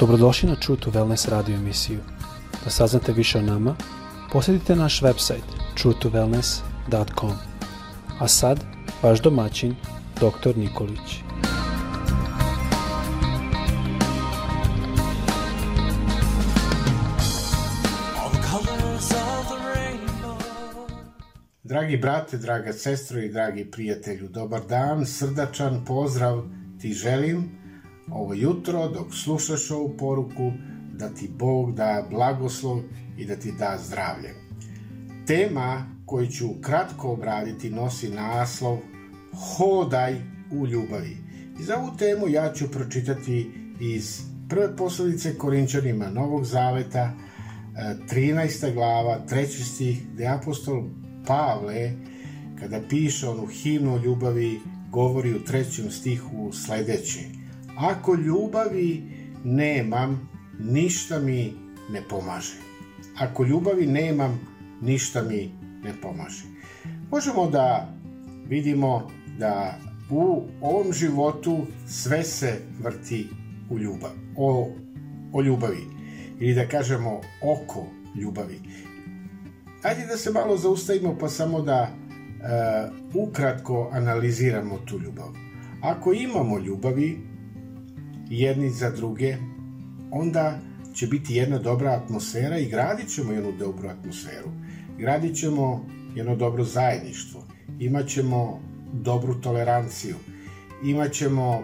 [0.00, 1.98] Dobrodošli na True to Wellness radio emisiju.
[2.64, 3.76] Da saznate više o nama,
[4.32, 5.42] posjetite naš website
[5.76, 7.32] truetowellness.com.
[8.20, 8.64] A sad,
[9.02, 9.76] vaš domaćin,
[10.14, 10.56] dr.
[10.56, 11.20] Nikolić.
[21.62, 26.42] Dragi brate, draga sestro i dragi prijatelju, dobar dan, srdačan pozdrav
[26.80, 27.59] ti želim
[28.12, 30.52] ovo jutro dok slušaš ovu poruku
[30.92, 32.80] da ti Bog da blagoslov
[33.18, 34.34] i da ti da zdravlje.
[35.26, 38.78] Tema koju ću kratko obraditi nosi naslov
[39.32, 40.14] Hodaj
[40.52, 41.16] u ljubavi.
[41.60, 43.50] I za ovu temu ja ću pročitati
[43.80, 47.12] iz prve posledice Korinčanima Novog Zaveta,
[47.76, 48.74] 13.
[48.74, 49.46] glava, 3.
[49.74, 50.84] stih, gde apostol
[51.26, 51.92] Pavle,
[52.60, 57.39] kada piše onu himnu ljubavi, govori u trećem stihu sledeće.
[57.80, 59.02] Ako ljubavi
[59.44, 60.28] nemam,
[60.58, 61.52] ništa mi
[61.90, 62.56] ne pomaže.
[63.18, 64.40] Ako ljubavi nemam,
[64.82, 65.52] ništa mi
[65.84, 66.44] ne pomaže.
[67.10, 67.94] Možemo da
[68.48, 69.78] vidimo da
[70.10, 73.28] u ovom životu sve se vrti
[73.70, 74.70] u ljubav, o,
[75.32, 75.84] o ljubavi
[76.40, 77.86] ili da kažemo oko
[78.20, 78.60] ljubavi.
[79.82, 81.92] Ajde da se malo zaustavimo pa samo da e,
[83.14, 85.28] ukratko analiziramo tu ljubav.
[85.82, 87.29] Ako imamo ljubavi
[88.30, 89.36] jedni za druge,
[90.10, 90.58] onda
[90.94, 94.50] će biti jedna dobra atmosfera i gradit ćemo jednu dobru atmosferu.
[94.98, 97.44] Gradit ćemo jedno dobro zajedništvo,
[97.78, 98.60] imat ćemo
[98.92, 100.16] dobru toleranciju,
[100.84, 101.62] imat ćemo e,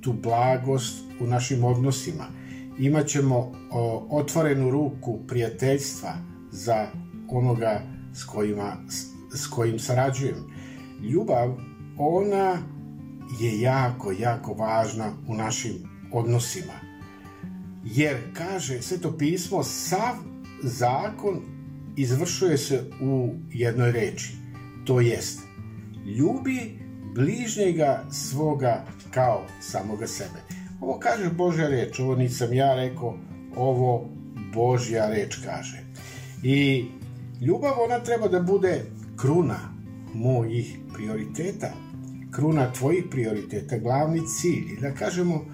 [0.00, 2.24] tu blagost u našim odnosima,
[2.78, 6.14] imat ćemo o, otvorenu ruku prijateljstva,
[6.50, 6.86] za
[7.28, 7.80] onoga
[8.14, 8.76] s, kojima,
[9.34, 10.36] s kojim sarađujem.
[11.02, 11.56] Ljubav,
[11.98, 12.56] ona
[13.38, 15.72] je jako, jako važna u našim
[16.12, 16.72] odnosima.
[17.84, 20.14] Jer, kaže Sveto pismo, sav
[20.62, 21.40] zakon
[21.96, 24.32] izvršuje se u jednoj reči.
[24.84, 25.40] To jest,
[26.06, 26.78] ljubi
[27.14, 30.40] bližnjega svoga kao samoga sebe.
[30.80, 33.18] Ovo kaže Božja reč, ovo nisam ja rekao,
[33.56, 34.08] ovo
[34.54, 35.78] Božja reč kaže.
[36.42, 36.84] I
[37.40, 38.84] ljubav ona treba da bude
[39.16, 39.58] kruna
[40.14, 41.72] mojih prioriteta,
[42.30, 45.44] kruna tvojih prioriteta, glavni cilj i da kažemo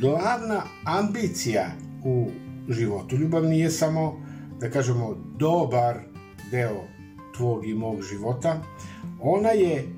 [0.00, 1.66] glavna ambicija
[2.04, 2.30] u
[2.68, 3.16] životu.
[3.16, 4.22] Ljubav nije samo,
[4.60, 5.98] da kažemo, dobar
[6.50, 6.84] deo
[7.36, 8.62] tvog i mog života.
[9.20, 9.88] Ona je,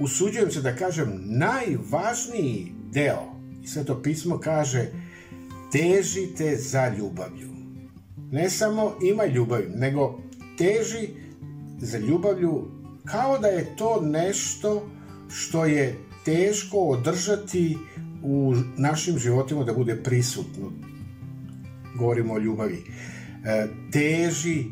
[0.00, 3.32] usuđujem se da kažem, najvažniji deo.
[3.62, 4.86] I sve to pismo kaže,
[5.72, 7.52] težite za ljubavlju
[8.32, 10.18] ne samo ima ljubav, nego
[10.58, 11.08] teži
[11.78, 12.64] za ljubavlju
[13.04, 14.88] kao da je to nešto
[15.32, 17.78] što je teško održati
[18.22, 20.72] u našim životima da bude prisutno.
[21.98, 22.84] Govorimo o ljubavi.
[23.44, 24.64] E, teži,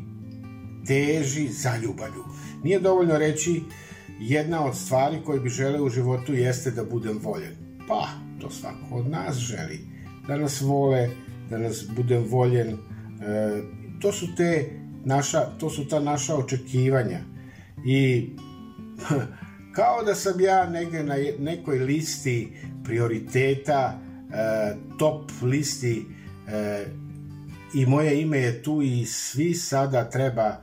[0.87, 2.23] teži za ljubavlju.
[2.63, 3.61] Nije dovoljno reći
[4.19, 7.55] jedna od stvari koje bi žele u životu jeste da budem voljen.
[7.87, 8.07] Pa,
[8.41, 9.79] to svako od nas želi.
[10.27, 11.09] Da nas vole,
[11.49, 12.77] da nas budem voljen,
[13.21, 13.61] E,
[13.99, 14.69] to su te
[15.05, 17.19] naša, to su ta naša očekivanja
[17.85, 18.29] i
[19.71, 23.99] kao da sam ja negde na nekoj listi prioriteta,
[24.33, 26.05] e, top listi
[26.47, 26.85] e,
[27.73, 30.55] i moje ime je tu i svi sada treba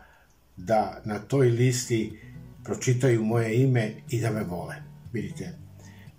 [0.56, 2.20] da na toj listi
[2.64, 4.74] pročitaju moje ime i da me vole.
[5.12, 5.58] Vidite,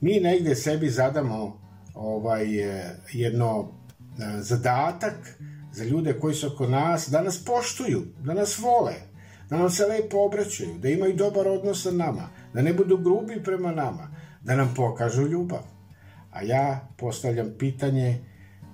[0.02, 1.62] mi negde sebi zadamo
[1.94, 2.48] ovaj
[3.14, 3.80] jedno
[4.40, 5.16] zadatak
[5.72, 8.94] za ljude koji su oko nas, da nas poštuju, da nas vole,
[9.50, 13.44] da nam se lepo obraćaju, da imaju dobar odnos sa nama, da ne budu grubi
[13.44, 15.64] prema nama, da nam pokažu ljubav.
[16.32, 18.26] A ja postavljam pitanje,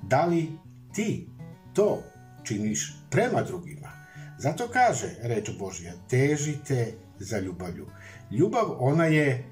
[0.04, 0.52] da li
[0.94, 1.28] ti
[1.74, 2.04] to
[2.44, 3.92] činiš prema drugima?
[4.38, 7.88] Zato kaže reč Božja, težite za ljubavlju.
[8.32, 9.44] Ljubav, ona je e,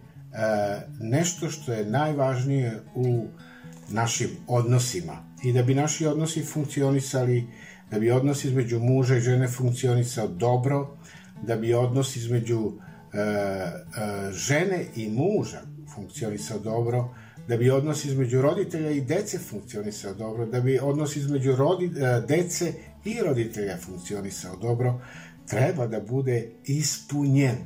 [1.00, 3.28] nešto što je najvažnije u
[3.90, 7.48] našim odnosima i da bi naši odnosi funkcionisali,
[7.94, 10.98] da bi odnos između muža i žene funkcionisao dobro,
[11.42, 12.72] da bi odnos između
[13.13, 13.72] e, e,
[14.31, 15.62] žene i muža
[15.95, 17.16] funkcionisao dobro,
[17.48, 22.22] da bi odnos između roditelja i dece funkcionisao dobro, da bi odnos između rodi, e,
[22.28, 22.74] dece
[23.06, 25.01] i roditelja funkcionisao dobro,
[25.48, 27.57] treba da bude ispunjen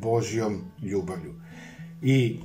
[0.00, 1.34] Božjom ljubavlju.
[2.02, 2.40] I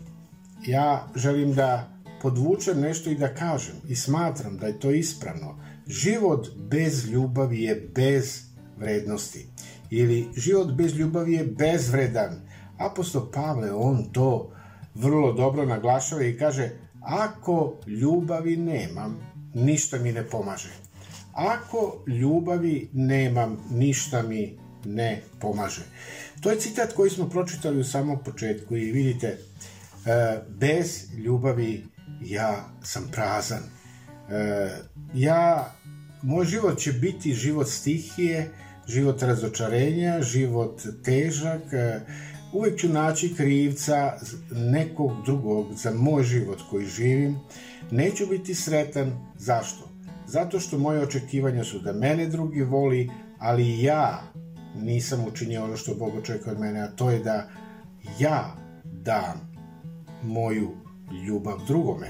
[0.67, 5.72] ja želim da podvučem nešto i da kažem i smatram da je to ispravno.
[5.87, 8.41] Život bez ljubavi je bez
[8.77, 9.47] vrednosti.
[9.89, 12.41] Ili život bez ljubavi je bezvredan.
[12.77, 14.51] Apostol Pavle, on to
[14.95, 16.69] vrlo dobro naglašava i kaže
[17.01, 19.19] ako ljubavi nemam,
[19.53, 20.69] ništa mi ne pomaže.
[21.33, 25.81] Ako ljubavi nemam, ništa mi ne pomaže.
[26.41, 29.37] To je citat koji smo pročitali u samom početku i vidite, e,
[30.49, 31.85] bez ljubavi
[32.21, 33.63] ja sam prazan.
[34.33, 34.69] E,
[35.13, 35.73] ja,
[36.21, 38.49] moj život će biti život stihije,
[38.87, 41.99] život razočarenja, život težak, e,
[42.53, 44.13] uvek ću naći krivca
[44.51, 47.39] nekog drugog za moj život koji živim.
[47.91, 49.11] Neću biti sretan.
[49.37, 49.89] Zašto?
[50.27, 53.09] Zato što moje očekivanja su da mene drugi voli,
[53.39, 54.33] ali ja
[54.75, 57.49] nisam učinio ono što Bog očekuje od mene, a to je da
[58.19, 59.55] ja dam
[60.23, 60.71] moju
[61.27, 62.07] ljubav drugome.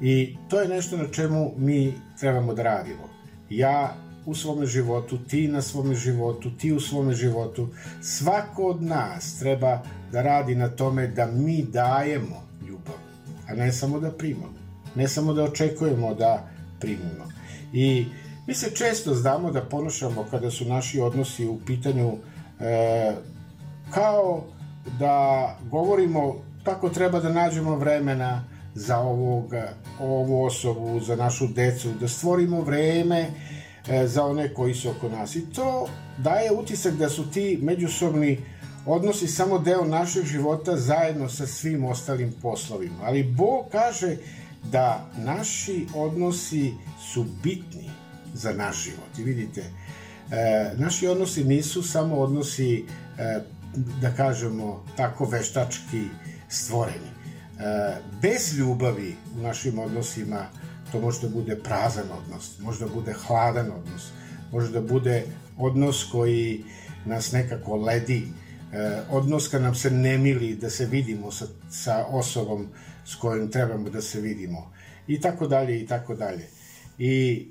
[0.00, 3.08] I to je nešto na čemu mi trebamo da radimo.
[3.50, 3.94] Ja
[4.26, 7.68] u svome životu, ti na svome životu, ti u svome životu.
[8.02, 9.82] Svako od nas treba
[10.12, 12.96] da radi na tome da mi dajemo ljubav,
[13.48, 14.60] a ne samo da primamo.
[14.94, 16.48] Ne samo da očekujemo da
[16.80, 17.28] primimo.
[17.72, 18.06] I
[18.46, 22.12] mi se često znamo da ponašamo kada su naši odnosi u pitanju
[22.60, 23.12] e,
[23.90, 24.44] kao
[24.98, 28.44] da govorimo tako treba da nađemo vremena
[28.74, 29.54] za ovog,
[30.00, 33.30] ovu osobu, za našu decu, da stvorimo vreme
[33.88, 35.36] e, za one koji su oko nas.
[35.36, 35.88] I to
[36.18, 38.38] daje utisak da su ti međusobni
[38.86, 42.96] odnosi samo deo našeg života zajedno sa svim ostalim poslovima.
[43.02, 44.16] Ali Bog kaže
[44.72, 46.74] da naši odnosi
[47.12, 47.90] su bitni
[48.34, 49.18] za naš život.
[49.18, 49.60] I vidite,
[50.30, 52.84] e, naši odnosi nisu samo odnosi,
[53.18, 53.40] e,
[54.00, 56.04] da kažemo, tako veštački
[56.48, 57.19] stvoreni.
[57.60, 60.46] E, bez ljubavi u našim odnosima
[60.92, 64.10] to može da bude prazan odnos, može da bude hladan odnos,
[64.52, 65.24] može da bude
[65.58, 66.64] odnos koji
[67.04, 68.28] nas nekako ledi,
[68.72, 72.68] e, odnos kad nam se ne mili da se vidimo sa, sa osobom
[73.04, 74.72] s kojom trebamo da se vidimo
[75.06, 76.48] i tako dalje i tako dalje.
[76.98, 77.46] I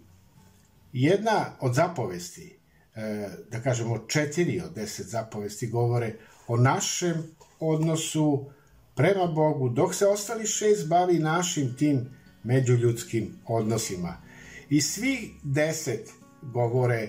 [0.94, 2.60] jedna od zapovesti,
[2.96, 6.16] e, da kažemo četiri od deset zapovesti govore
[6.48, 7.24] o našem
[7.60, 8.50] odnosu
[9.00, 12.10] prema Bogu, dok se ostali šest bavi našim tim
[12.44, 14.18] međuljudskim odnosima.
[14.70, 16.10] I svi deset
[16.42, 17.08] govore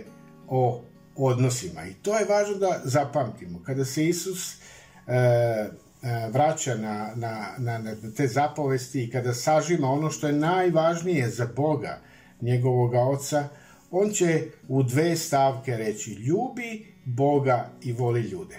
[0.49, 0.85] o
[1.17, 1.87] odnosima.
[1.87, 3.63] I to je važno da zapamtimo.
[3.63, 4.61] Kada se Isus e,
[5.13, 5.71] e,
[6.33, 11.49] vraća na, na, na, na te zapovesti i kada sažima ono što je najvažnije za
[11.57, 11.99] Boga,
[12.41, 13.49] njegovog oca,
[13.91, 18.59] on će u dve stavke reći ljubi Boga i voli ljude.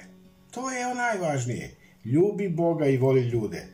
[0.51, 1.81] To je ono najvažnije.
[2.06, 3.68] Ljubi Boga i voli ljude.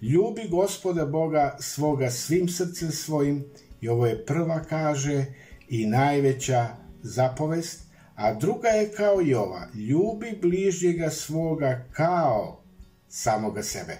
[0.00, 3.44] Ljubi gospoda Boga svoga svim srcem svojim
[3.80, 5.24] i ovo je prva kaže
[5.68, 6.68] i najveća
[7.02, 7.80] zapovest,
[8.14, 12.62] a druga je kao i ova, ljubi bližnjega svoga kao
[13.08, 13.98] samoga sebe.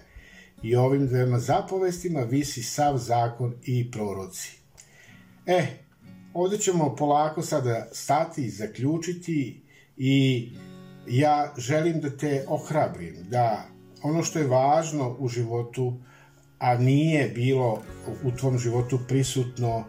[0.62, 4.58] I ovim dvema zapovestima visi sav zakon i proroci.
[5.46, 5.66] E,
[6.34, 9.62] ovde ćemo polako sada stati i zaključiti
[9.96, 10.48] i
[11.08, 13.73] ja želim da te ohrabrim, da
[14.04, 15.94] ono što je važno u životu,
[16.58, 17.82] a nije bilo
[18.24, 19.84] u tvom životu prisutno,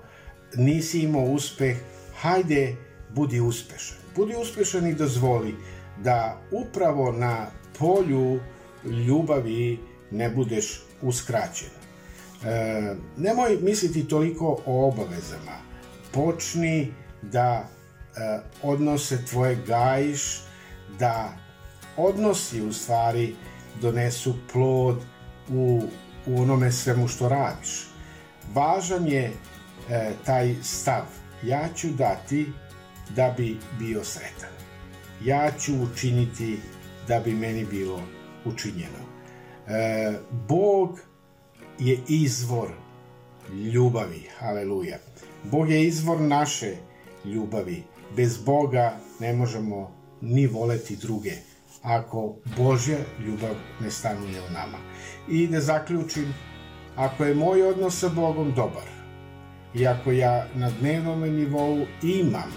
[0.55, 1.77] nisi imao uspeh,
[2.21, 2.75] hajde,
[3.15, 3.97] budi uspešan.
[4.15, 5.55] Budi uspešan i dozvoli
[6.03, 7.47] da upravo na
[7.79, 8.39] polju
[9.05, 9.79] ljubavi
[10.11, 11.69] ne budeš uskraćen.
[12.45, 15.57] E, nemoj misliti toliko o obavezama.
[16.11, 20.41] Počni da e, odnose tvoje gajiš,
[20.99, 21.37] da
[21.97, 23.35] odnosi u stvari
[23.81, 25.01] donesu plod
[25.49, 25.81] u,
[26.27, 27.87] u onome svemu što radiš.
[28.53, 29.31] Važan je
[29.89, 31.05] e, taj stav.
[31.43, 32.47] Ja ću dati
[33.15, 34.49] da bi bio sretan.
[35.25, 36.59] Ja ću učiniti
[37.07, 38.01] da bi meni bilo
[38.45, 39.05] učinjeno.
[39.67, 40.13] E,
[40.47, 40.99] Bog
[41.79, 42.69] je izvor
[43.73, 44.29] ljubavi.
[44.39, 44.97] Haleluja.
[45.43, 46.75] Bog je izvor naše
[47.25, 47.83] ljubavi.
[48.15, 49.91] Bez Boga ne možemo
[50.21, 51.31] ni voleti druge
[51.85, 54.77] ako Božja ljubav ne stanuje u nama.
[55.29, 56.33] I da zaključim,
[56.95, 58.89] ako je moj odnos sa Bogom dobar,
[59.73, 62.51] i ako ja na dnevnom nivou imam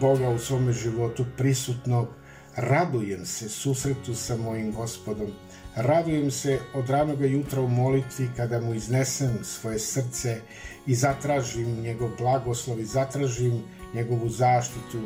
[0.00, 2.08] Boga u svome životu prisutnog,
[2.56, 5.30] radujem se susretu sa mojim gospodom,
[5.76, 10.40] radujem se od ranoga jutra u molitvi kada mu iznesem svoje srce
[10.86, 13.62] i zatražim njegov blagoslov i zatražim
[13.94, 15.00] njegovu zaštitu.